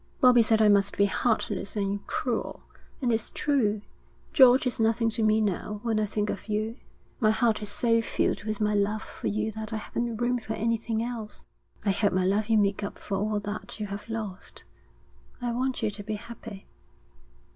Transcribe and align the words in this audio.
'Bobby 0.19 0.41
said 0.41 0.63
I 0.63 0.67
must 0.67 0.97
be 0.97 1.05
heartless 1.05 1.75
and 1.75 2.03
cruel. 2.07 2.63
And 3.03 3.13
it's 3.13 3.29
true: 3.29 3.83
George 4.33 4.65
is 4.65 4.79
nothing 4.79 5.11
to 5.11 5.21
me 5.21 5.41
now 5.41 5.79
when 5.83 5.99
I 5.99 6.07
think 6.07 6.31
of 6.31 6.49
you. 6.49 6.77
My 7.19 7.29
heart 7.29 7.61
is 7.61 7.69
so 7.69 8.01
filled 8.01 8.43
with 8.43 8.59
my 8.59 8.73
love 8.73 9.03
for 9.03 9.27
you 9.27 9.51
that 9.51 9.71
I 9.71 9.77
haven't 9.77 10.17
room 10.17 10.39
for 10.39 10.53
anything 10.53 11.03
else.' 11.03 11.45
'I 11.85 11.91
hope 11.91 12.13
my 12.13 12.25
love 12.25 12.49
will 12.49 12.57
make 12.57 12.83
up 12.83 12.97
for 12.97 13.15
all 13.15 13.39
that 13.41 13.79
you 13.79 13.85
have 13.85 14.09
lost. 14.09 14.63
I 15.39 15.51
want 15.51 15.83
you 15.83 15.91
to 15.91 16.01
be 16.03 16.15
happy.' 16.15 16.65